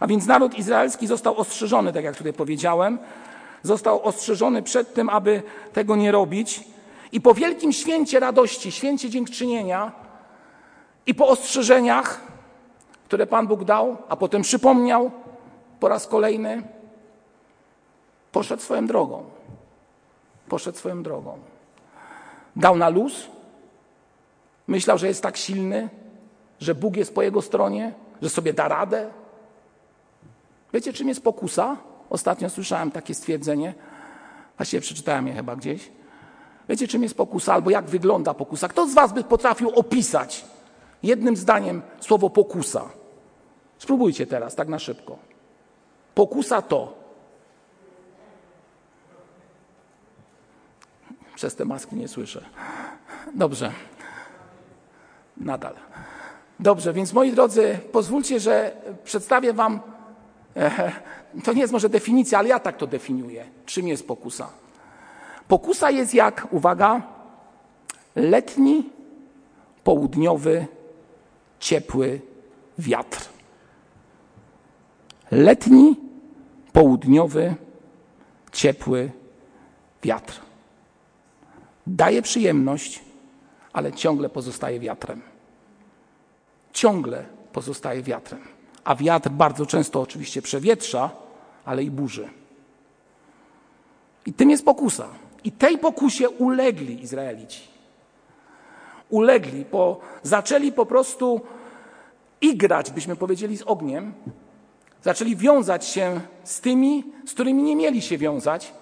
A 0.00 0.06
więc 0.06 0.26
naród 0.26 0.58
izraelski 0.58 1.06
został 1.06 1.36
ostrzeżony, 1.36 1.92
tak 1.92 2.04
jak 2.04 2.16
tutaj 2.16 2.32
powiedziałem, 2.32 2.98
został 3.62 4.02
ostrzeżony 4.02 4.62
przed 4.62 4.94
tym, 4.94 5.08
aby 5.08 5.42
tego 5.72 5.96
nie 5.96 6.12
robić. 6.12 6.64
I 7.12 7.20
po 7.20 7.34
wielkim 7.34 7.72
święcie 7.72 8.20
radości, 8.20 8.72
święcie 8.72 9.10
dziękczynienia 9.10 9.92
i 11.06 11.14
po 11.14 11.28
ostrzeżeniach, 11.28 12.20
które 13.04 13.26
Pan 13.26 13.46
Bóg 13.46 13.64
dał, 13.64 13.96
a 14.08 14.16
potem 14.16 14.42
przypomniał 14.42 15.10
po 15.80 15.88
raz 15.88 16.06
kolejny, 16.06 16.62
poszedł 18.32 18.62
swoją 18.62 18.86
drogą. 18.86 19.24
Poszedł 20.48 20.78
swoją 20.78 21.02
drogą. 21.02 21.38
Dał 22.58 22.76
na 22.76 22.88
luz. 22.88 23.28
Myślał, 24.66 24.98
że 24.98 25.06
jest 25.08 25.22
tak 25.22 25.36
silny, 25.36 25.88
że 26.60 26.74
Bóg 26.74 26.96
jest 26.96 27.14
po 27.14 27.22
jego 27.22 27.42
stronie, 27.42 27.92
że 28.22 28.28
sobie 28.28 28.52
da 28.52 28.68
radę. 28.68 29.10
Wiecie, 30.72 30.92
czym 30.92 31.08
jest 31.08 31.24
pokusa? 31.24 31.76
Ostatnio 32.10 32.50
słyszałem 32.50 32.90
takie 32.90 33.14
stwierdzenie, 33.14 33.74
właściwie 34.56 34.80
przeczytałem 34.80 35.26
je 35.26 35.34
chyba 35.34 35.56
gdzieś. 35.56 35.90
Wiecie, 36.68 36.88
czym 36.88 37.02
jest 37.02 37.16
pokusa 37.16 37.54
albo 37.54 37.70
jak 37.70 37.84
wygląda 37.84 38.34
pokusa? 38.34 38.68
Kto 38.68 38.88
z 38.88 38.94
Was 38.94 39.12
by 39.12 39.24
potrafił 39.24 39.70
opisać 39.70 40.44
jednym 41.02 41.36
zdaniem 41.36 41.82
słowo 42.00 42.30
pokusa? 42.30 42.88
Spróbujcie 43.78 44.26
teraz, 44.26 44.54
tak 44.54 44.68
na 44.68 44.78
szybko. 44.78 45.18
Pokusa 46.14 46.62
to. 46.62 46.97
Przez 51.38 51.54
te 51.54 51.64
maski 51.64 51.96
nie 51.96 52.08
słyszę. 52.08 52.44
Dobrze. 53.34 53.72
Nadal. 55.36 55.74
Dobrze, 56.60 56.92
więc 56.92 57.12
moi 57.12 57.32
drodzy, 57.32 57.78
pozwólcie, 57.92 58.40
że 58.40 58.76
przedstawię 59.04 59.52
Wam 59.52 59.80
to 61.44 61.52
nie 61.52 61.60
jest 61.60 61.72
może 61.72 61.88
definicja, 61.88 62.38
ale 62.38 62.48
ja 62.48 62.58
tak 62.58 62.76
to 62.76 62.86
definiuję. 62.86 63.44
Czym 63.66 63.88
jest 63.88 64.06
pokusa? 64.06 64.48
Pokusa 65.48 65.90
jest 65.90 66.14
jak, 66.14 66.48
uwaga, 66.50 67.02
letni, 68.16 68.90
południowy, 69.84 70.66
ciepły 71.60 72.20
wiatr. 72.78 73.28
Letni, 75.30 75.96
południowy, 76.72 77.54
ciepły 78.52 79.10
wiatr. 80.02 80.47
Daje 81.88 82.22
przyjemność, 82.22 83.00
ale 83.72 83.92
ciągle 83.92 84.28
pozostaje 84.28 84.80
wiatrem. 84.80 85.22
Ciągle 86.72 87.24
pozostaje 87.52 88.02
wiatrem 88.02 88.58
a 88.88 88.94
wiatr 88.94 89.30
bardzo 89.30 89.66
często 89.66 90.00
oczywiście 90.00 90.42
przewietrza, 90.42 91.10
ale 91.64 91.82
i 91.82 91.90
burzy. 91.90 92.28
I 94.26 94.32
tym 94.32 94.50
jest 94.50 94.64
pokusa. 94.64 95.08
I 95.44 95.52
tej 95.52 95.78
pokusie 95.78 96.30
ulegli 96.30 97.02
Izraelici. 97.02 97.60
Ulegli, 99.08 99.64
bo 99.72 100.00
zaczęli 100.22 100.72
po 100.72 100.86
prostu 100.86 101.40
igrać, 102.40 102.90
byśmy 102.90 103.16
powiedzieli, 103.16 103.56
z 103.56 103.62
ogniem. 103.62 104.12
Zaczęli 105.02 105.36
wiązać 105.36 105.84
się 105.84 106.20
z 106.44 106.60
tymi, 106.60 107.04
z 107.26 107.32
którymi 107.32 107.62
nie 107.62 107.76
mieli 107.76 108.02
się 108.02 108.18
wiązać, 108.18 108.72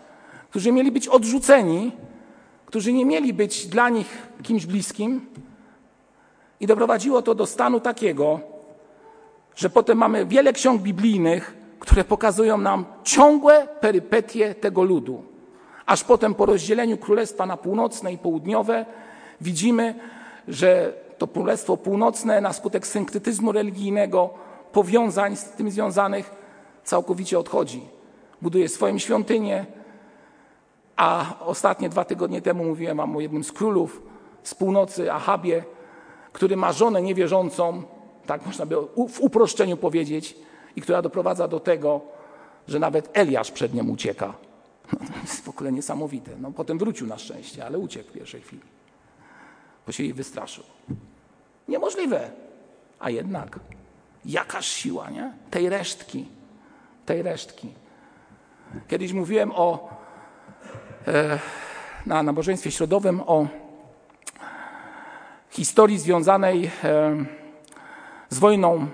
którzy 0.50 0.72
mieli 0.72 0.92
być 0.92 1.08
odrzuceni, 1.08 1.92
którzy 2.76 2.92
nie 2.92 3.06
mieli 3.06 3.32
być 3.32 3.66
dla 3.66 3.88
nich 3.88 4.28
kimś 4.42 4.66
bliskim. 4.66 5.26
I 6.60 6.66
doprowadziło 6.66 7.22
to 7.22 7.34
do 7.34 7.46
stanu 7.46 7.80
takiego, 7.80 8.40
że 9.54 9.70
potem 9.70 9.98
mamy 9.98 10.26
wiele 10.26 10.52
ksiąg 10.52 10.82
biblijnych, 10.82 11.56
które 11.80 12.04
pokazują 12.04 12.58
nam 12.58 12.84
ciągłe 13.04 13.68
perypetie 13.80 14.54
tego 14.54 14.82
ludu. 14.82 15.22
Aż 15.86 16.04
potem 16.04 16.34
po 16.34 16.46
rozdzieleniu 16.46 16.98
królestwa 16.98 17.46
na 17.46 17.56
północne 17.56 18.12
i 18.12 18.18
południowe 18.18 18.86
widzimy, 19.40 19.94
że 20.48 20.92
to 21.18 21.26
królestwo 21.26 21.76
północne 21.76 22.40
na 22.40 22.52
skutek 22.52 22.86
synkretyzmu 22.86 23.52
religijnego, 23.52 24.30
powiązań 24.72 25.36
z 25.36 25.44
tym 25.44 25.70
związanych, 25.70 26.30
całkowicie 26.84 27.38
odchodzi. 27.38 27.80
Buduje 28.42 28.68
swoją 28.68 28.98
świątynię, 28.98 29.66
a 30.96 31.34
ostatnie 31.40 31.88
dwa 31.88 32.04
tygodnie 32.04 32.42
temu 32.42 32.64
mówiłem 32.64 32.96
wam 32.96 33.16
o 33.16 33.20
jednym 33.20 33.44
z 33.44 33.52
królów 33.52 34.02
z 34.42 34.54
północy, 34.54 35.12
Ahabie, 35.12 35.64
który 36.32 36.56
ma 36.56 36.72
żonę 36.72 37.02
niewierzącą, 37.02 37.82
tak 38.26 38.46
można 38.46 38.66
by 38.66 38.76
w 39.08 39.20
uproszczeniu 39.20 39.76
powiedzieć, 39.76 40.36
i 40.76 40.80
która 40.80 41.02
doprowadza 41.02 41.48
do 41.48 41.60
tego, 41.60 42.00
że 42.68 42.78
nawet 42.78 43.10
Eliasz 43.12 43.50
przed 43.50 43.74
nią 43.74 43.88
ucieka. 43.88 44.34
No, 44.92 44.98
to 44.98 45.20
jest 45.22 45.44
w 45.44 45.48
ogóle 45.48 45.72
niesamowite. 45.72 46.30
No, 46.40 46.52
potem 46.52 46.78
wrócił 46.78 47.06
na 47.06 47.18
szczęście, 47.18 47.66
ale 47.66 47.78
uciekł 47.78 48.10
w 48.10 48.12
pierwszej 48.12 48.40
chwili, 48.40 48.62
bo 49.86 49.92
się 49.92 50.02
jej 50.02 50.12
wystraszył. 50.12 50.64
Niemożliwe. 51.68 52.30
A 52.98 53.10
jednak, 53.10 53.60
jakaż 54.24 54.66
siła, 54.66 55.10
nie? 55.10 55.32
Tej 55.50 55.68
resztki, 55.68 56.26
tej 57.06 57.22
resztki. 57.22 57.68
Kiedyś 58.88 59.12
mówiłem 59.12 59.52
o, 59.54 59.95
na 62.06 62.22
nabożeństwie 62.22 62.70
środowym 62.70 63.20
o 63.26 63.46
historii 65.50 65.98
związanej 65.98 66.70
e, 66.84 67.16
z 68.28 68.38
wojną 68.38 68.86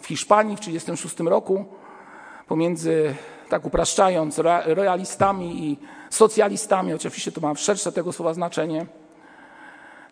w 0.00 0.06
Hiszpanii 0.06 0.56
w 0.56 0.60
1936 0.60 1.30
roku 1.30 1.64
pomiędzy, 2.48 3.14
tak 3.48 3.64
upraszczając, 3.64 4.40
royalistami 4.66 5.64
i 5.64 5.78
socjalistami. 6.10 6.94
Oczywiście 6.94 7.32
to 7.32 7.40
ma 7.40 7.54
szersze 7.54 7.92
tego 7.92 8.12
słowa 8.12 8.34
znaczenie. 8.34 8.86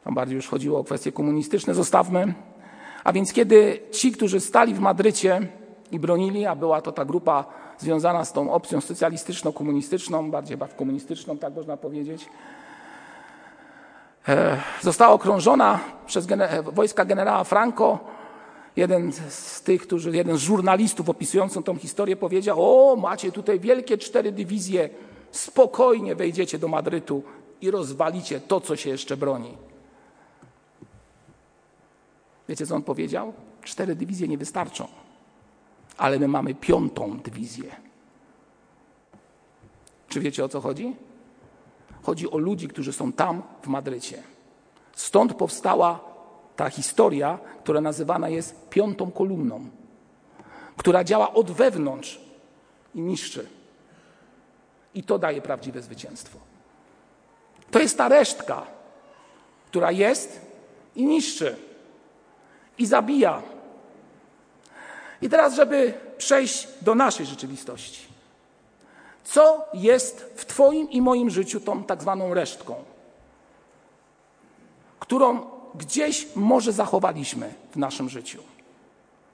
Tam 0.05 0.15
bardziej 0.15 0.37
już 0.37 0.49
chodziło 0.49 0.79
o 0.79 0.85
kwestie 0.85 1.13
komunistyczne, 1.13 1.75
zostawmy. 1.75 2.35
A 3.05 3.13
więc 3.13 3.33
kiedy 3.33 3.81
ci, 3.91 4.13
którzy 4.13 4.41
stali 4.41 4.75
w 4.75 4.81
Madrycie 4.81 5.41
i 5.91 5.99
bronili, 5.99 6.47
a 6.47 6.57
była 6.57 6.81
to 6.81 6.93
ta 6.93 7.05
grupa 7.05 7.45
związana 7.83 8.25
z 8.25 8.33
tą 8.33 8.53
opcją 8.53 8.81
socjalistyczno-komunistyczną, 8.81 10.31
bardziej 10.31 10.59
komunistyczną, 10.77 11.39
tak 11.39 11.55
można 11.55 11.77
powiedzieć, 11.77 12.29
e, 14.29 14.57
została 14.81 15.13
okrążona 15.13 15.81
przez 16.07 16.27
wojska 16.63 17.05
generała 17.05 17.45
Franco, 17.45 17.99
jeden 18.77 19.13
z 19.29 19.63
tych, 19.63 19.83
którzy, 19.83 20.11
jeden 20.11 20.37
z 20.37 20.41
żurnalistów 20.41 21.09
opisujących 21.09 21.65
tą 21.65 21.77
historię 21.77 22.17
powiedział, 22.17 22.57
o 22.61 22.97
macie 22.97 23.33
tutaj 23.33 23.61
wielkie 23.61 23.99
cztery 23.99 24.33
dywizje, 24.33 24.89
spokojnie 25.31 26.15
wejdziecie 26.15 26.59
do 26.59 26.69
Madrytu 26.69 27.23
i 27.61 27.71
rozwalicie 27.71 28.41
to, 28.41 28.61
co 28.61 28.77
się 28.77 28.91
jeszcze 28.91 29.17
broni. 29.17 29.57
Wiecie, 32.49 32.67
co 32.67 32.75
on 32.75 32.83
powiedział? 32.83 33.33
Cztery 33.63 33.95
dywizje 33.95 34.29
nie 34.29 34.39
wystarczą, 34.39 34.89
ale 36.03 36.19
my 36.19 36.29
mamy 36.29 36.55
piątą 36.55 37.19
dywizję. 37.19 37.77
Czy 40.09 40.21
wiecie 40.21 40.45
o 40.45 40.49
co 40.49 40.61
chodzi? 40.61 40.97
Chodzi 42.03 42.31
o 42.31 42.39
ludzi, 42.39 42.69
którzy 42.69 42.93
są 42.93 43.13
tam 43.13 43.43
w 43.63 43.67
Madrycie. 43.67 44.23
Stąd 44.93 45.35
powstała 45.35 46.01
ta 46.57 46.71
historia, 46.71 47.39
która 47.63 47.81
nazywana 47.81 48.29
jest 48.29 48.69
piątą 48.69 49.11
kolumną, 49.11 49.67
która 50.77 51.05
działa 51.05 51.35
od 51.35 51.51
wewnątrz 51.51 52.21
i 52.95 53.01
niszczy. 53.01 53.47
I 54.95 55.03
to 55.03 55.19
daje 55.19 55.43
prawdziwe 55.43 55.83
zwycięstwo. 55.83 56.39
To 57.71 57.79
jest 57.79 57.99
ta 57.99 58.09
resztka, 58.09 58.67
która 59.67 59.93
jest 59.93 60.41
i 60.97 61.07
niszczy, 61.07 61.57
i 62.79 62.87
zabija. 62.87 63.43
I 65.23 65.29
teraz, 65.29 65.55
żeby 65.55 65.95
przejść 66.19 66.69
do 66.83 66.95
naszej 66.95 67.27
rzeczywistości. 67.27 68.07
Co 69.25 69.65
jest 69.75 70.33
w 70.37 70.47
Twoim 70.47 70.91
i 70.91 71.01
moim 71.01 71.31
życiu 71.31 71.61
tą 71.61 71.85
tak 71.85 72.03
zwaną 72.03 72.35
resztką, 72.35 72.75
którą 75.01 75.41
gdzieś 75.75 76.27
może 76.37 76.73
zachowaliśmy 76.73 77.55
w 77.73 77.77
naszym 77.77 78.09
życiu? 78.09 78.43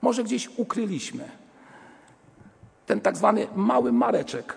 Może 0.01 0.23
gdzieś 0.23 0.49
ukryliśmy. 0.57 1.29
Ten 2.85 3.01
tak 3.01 3.17
zwany 3.17 3.47
mały 3.55 3.91
mareczek, 3.91 4.55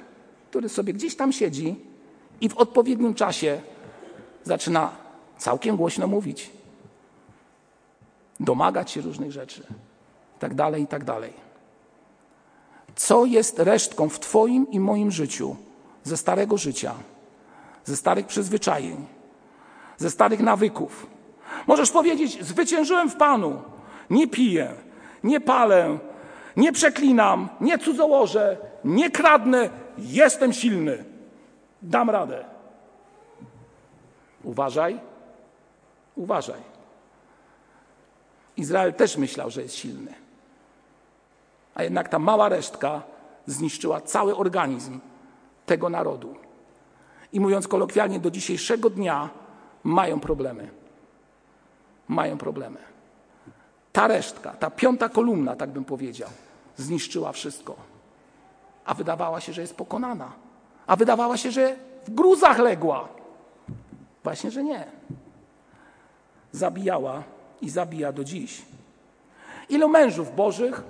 który 0.51 0.69
sobie 0.69 0.93
gdzieś 0.93 1.17
tam 1.17 1.33
siedzi 1.33 1.77
i 2.41 2.49
w 2.49 2.57
odpowiednim 2.57 3.15
czasie 3.15 3.61
zaczyna 4.45 4.93
całkiem 5.39 5.77
głośno 5.77 6.07
mówić, 6.07 6.51
domagać 8.41 8.91
się 8.91 9.01
różnych 9.01 9.33
rzeczy, 9.33 9.67
tak 10.43 10.55
dalej, 10.55 10.83
i 10.83 10.87
tak 10.87 11.05
dalej. 11.05 11.33
Co 12.97 13.25
jest 13.25 13.59
resztką 13.59 14.09
w 14.09 14.21
Twoim 14.21 14.71
i 14.71 14.81
moim 14.81 15.11
życiu 15.11 15.57
ze 16.03 16.17
starego 16.17 16.59
życia, 16.59 16.95
ze 17.85 17.97
starych 17.97 18.27
przyzwyczajeń, 18.27 19.07
ze 19.99 20.11
starych 20.11 20.41
nawyków? 20.41 21.07
Możesz 21.67 21.91
powiedzieć: 21.91 22.45
Zwyciężyłem 22.45 23.11
w 23.11 23.17
Panu, 23.17 23.63
nie 24.11 24.29
piję, 24.29 24.75
nie 25.25 25.41
palę, 25.41 25.99
nie 26.57 26.73
przeklinam, 26.73 27.49
nie 27.61 27.79
cudzołożę, 27.79 28.57
nie 28.85 29.11
kradnę, 29.11 29.71
jestem 29.99 30.53
silny, 30.53 31.05
dam 31.83 32.11
radę. 32.11 32.45
Uważaj, 34.45 35.01
uważaj. 36.17 36.61
Izrael 38.57 38.95
też 38.95 39.17
myślał, 39.17 39.51
że 39.51 39.63
jest 39.63 39.75
silny. 39.75 40.22
A 41.75 41.83
jednak 41.83 42.09
ta 42.09 42.19
mała 42.19 42.49
resztka 42.49 43.03
zniszczyła 43.47 44.01
cały 44.01 44.37
organizm 44.37 45.01
tego 45.67 45.89
narodu. 45.89 46.35
I 47.33 47.41
mówiąc 47.41 47.69
kolokwialnie, 47.69 48.21
do 48.21 48.31
dzisiejszego 48.31 48.91
dnia 48.91 49.31
mają 49.85 50.21
problemy. 50.21 50.71
Mają 52.09 52.39
problemy. 52.39 52.79
Ta 53.93 54.07
resztka, 54.07 54.51
ta 54.51 54.71
piąta 54.71 55.09
kolumna, 55.09 55.57
tak 55.57 55.71
bym 55.71 55.85
powiedział, 55.85 56.29
zniszczyła 56.77 57.33
wszystko. 57.33 57.77
A 58.85 58.95
wydawała 58.95 59.41
się, 59.41 59.53
że 59.53 59.61
jest 59.61 59.77
pokonana. 59.77 60.33
A 60.87 60.97
wydawała 60.97 61.37
się, 61.37 61.51
że 61.51 61.77
w 62.05 62.11
gruzach 62.11 62.59
legła. 62.59 63.09
Właśnie, 64.25 64.51
że 64.51 64.65
nie. 64.65 64.85
Zabijała 66.53 67.23
i 67.61 67.71
zabija 67.71 68.13
do 68.13 68.25
dziś. 68.25 68.63
Ilu 69.69 69.89
mężów 69.89 70.37
bożych, 70.37 70.83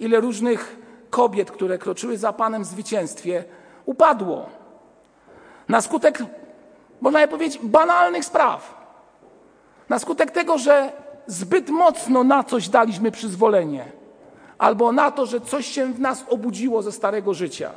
ile 0.00 0.20
różnych 0.20 0.76
kobiet, 1.10 1.50
które 1.50 1.78
kroczyły 1.78 2.18
za 2.18 2.32
Panem 2.32 2.62
w 2.62 2.66
zwycięstwie, 2.66 3.44
upadło. 3.86 4.46
Na 5.68 5.80
skutek, 5.80 6.22
można 7.00 7.28
powiedzieć, 7.28 7.58
banalnych 7.62 8.24
spraw. 8.24 8.78
Na 9.88 9.98
skutek 9.98 10.30
tego, 10.30 10.58
że 10.58 10.92
zbyt 11.26 11.70
mocno 11.70 12.24
na 12.24 12.44
coś 12.44 12.68
daliśmy 12.68 13.10
przyzwolenie, 13.10 13.92
albo 14.58 14.92
na 14.92 15.10
to, 15.10 15.26
że 15.26 15.40
coś 15.40 15.66
się 15.66 15.92
w 15.92 16.00
nas 16.00 16.24
obudziło 16.28 16.82
ze 16.82 16.92
starego 16.92 17.34
życia. 17.34 17.70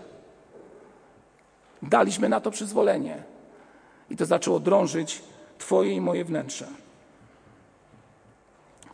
Daliśmy 1.81 2.29
na 2.29 2.41
to 2.41 2.51
przyzwolenie 2.51 3.23
i 4.09 4.17
to 4.17 4.25
zaczęło 4.25 4.59
drążyć 4.59 5.21
Twoje 5.57 5.93
i 5.93 6.01
moje 6.01 6.25
wnętrze. 6.25 6.67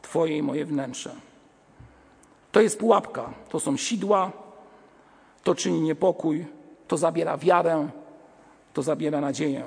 Twoje 0.01 0.37
i 0.37 0.43
moje 0.43 0.65
wnętrze. 0.65 1.11
To 2.57 2.61
jest 2.61 2.79
pułapka, 2.79 3.29
to 3.49 3.59
są 3.59 3.77
sidła, 3.77 4.31
to 5.43 5.55
czyni 5.55 5.81
niepokój, 5.81 6.45
to 6.87 6.97
zabiera 6.97 7.37
wiarę, 7.37 7.89
to 8.73 8.81
zabiera 8.81 9.21
nadzieję. 9.21 9.63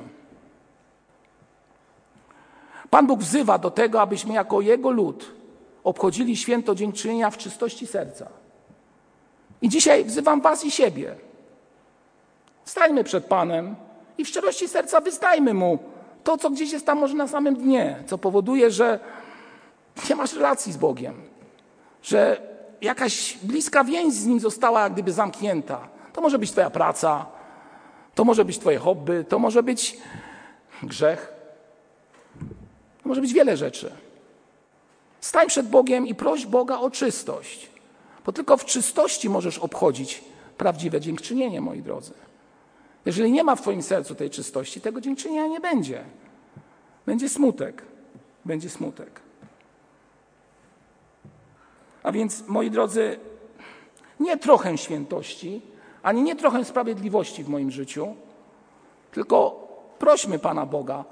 Pan 2.90 3.06
Bóg 3.06 3.20
wzywa 3.20 3.58
do 3.58 3.70
tego, 3.70 4.00
abyśmy 4.00 4.34
jako 4.34 4.60
Jego 4.60 4.90
lud 4.90 5.32
obchodzili 5.84 6.36
święto 6.36 6.74
dziękczynienia 6.74 7.30
w 7.30 7.38
czystości 7.38 7.86
serca. 7.86 8.28
I 9.62 9.68
dzisiaj 9.68 10.04
wzywam 10.04 10.40
Was 10.40 10.64
i 10.64 10.70
siebie. 10.70 11.14
Stańmy 12.64 13.04
przed 13.04 13.24
Panem 13.24 13.76
i 14.18 14.24
w 14.24 14.28
szczerości 14.28 14.68
serca 14.68 15.00
wyznajmy 15.00 15.54
Mu 15.54 15.78
to, 16.24 16.38
co 16.38 16.50
gdzieś 16.50 16.72
jest 16.72 16.86
tam 16.86 16.98
może 16.98 17.14
na 17.14 17.28
samym 17.28 17.56
dnie, 17.56 18.02
co 18.06 18.18
powoduje, 18.18 18.70
że 18.70 18.98
nie 20.10 20.16
masz 20.16 20.34
relacji 20.34 20.72
z 20.72 20.76
Bogiem, 20.76 21.14
że 22.02 22.49
jakaś 22.80 23.38
bliska 23.42 23.84
więź 23.84 24.14
z 24.14 24.26
Nim 24.26 24.40
została 24.40 24.90
gdyby 24.90 25.12
zamknięta. 25.12 25.88
To 26.12 26.20
może 26.20 26.38
być 26.38 26.50
Twoja 26.50 26.70
praca, 26.70 27.26
to 28.14 28.24
może 28.24 28.44
być 28.44 28.58
Twoje 28.58 28.78
hobby, 28.78 29.24
to 29.28 29.38
może 29.38 29.62
być 29.62 29.96
grzech, 30.82 31.32
to 33.02 33.08
może 33.08 33.20
być 33.20 33.32
wiele 33.32 33.56
rzeczy. 33.56 33.92
Stań 35.20 35.46
przed 35.46 35.68
Bogiem 35.68 36.06
i 36.06 36.14
proś 36.14 36.46
Boga 36.46 36.78
o 36.78 36.90
czystość, 36.90 37.70
bo 38.26 38.32
tylko 38.32 38.56
w 38.56 38.64
czystości 38.64 39.30
możesz 39.30 39.58
obchodzić 39.58 40.24
prawdziwe 40.56 41.00
dziękczynienie, 41.00 41.60
moi 41.60 41.82
drodzy. 41.82 42.12
Jeżeli 43.06 43.32
nie 43.32 43.44
ma 43.44 43.56
w 43.56 43.60
Twoim 43.60 43.82
sercu 43.82 44.14
tej 44.14 44.30
czystości, 44.30 44.80
tego 44.80 45.00
dziękczynienia 45.00 45.46
nie 45.46 45.60
będzie. 45.60 46.04
Będzie 47.06 47.28
smutek. 47.28 47.82
Będzie 48.44 48.70
smutek. 48.70 49.20
A 52.10 52.12
więc, 52.12 52.48
moi 52.48 52.70
drodzy, 52.70 53.18
nie 54.20 54.36
trochę 54.36 54.78
świętości, 54.78 55.62
ani 56.02 56.22
nie 56.22 56.36
trochę 56.36 56.64
sprawiedliwości 56.64 57.44
w 57.44 57.48
moim 57.48 57.70
życiu, 57.70 58.14
tylko 59.12 59.68
prośmy 59.98 60.38
Pana 60.38 60.66
Boga, 60.66 61.04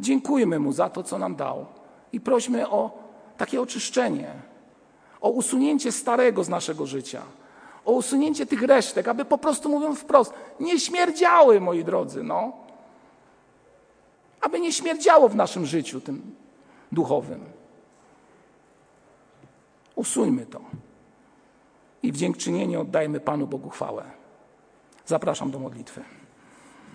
dziękujmy 0.00 0.58
Mu 0.58 0.72
za 0.72 0.90
to, 0.90 1.02
co 1.02 1.18
nam 1.18 1.36
dał 1.36 1.66
i 2.12 2.20
prośmy 2.20 2.68
o 2.68 2.90
takie 3.36 3.60
oczyszczenie, 3.60 4.32
o 5.20 5.30
usunięcie 5.30 5.92
starego 5.92 6.44
z 6.44 6.48
naszego 6.48 6.86
życia, 6.86 7.22
o 7.84 7.92
usunięcie 7.92 8.46
tych 8.46 8.62
resztek, 8.62 9.08
aby 9.08 9.24
po 9.24 9.38
prostu 9.38 9.68
mówiąc 9.68 9.98
wprost, 9.98 10.34
nie 10.60 10.80
śmierdziały, 10.80 11.60
moi 11.60 11.84
drodzy, 11.84 12.22
no. 12.22 12.52
Aby 14.40 14.60
nie 14.60 14.72
śmierdziało 14.72 15.28
w 15.28 15.36
naszym 15.36 15.66
życiu 15.66 16.00
tym 16.00 16.34
duchowym. 16.92 17.53
Usuńmy 19.94 20.46
to. 20.46 20.60
I 22.02 22.12
w 22.12 22.16
dziękczynienie 22.16 22.80
oddajmy 22.80 23.20
Panu 23.20 23.46
Bogu 23.46 23.70
chwałę. 23.70 24.04
Zapraszam 25.06 25.50
do 25.50 25.58
modlitwy. 25.58 26.04